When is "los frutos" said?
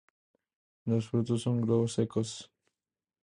0.85-1.43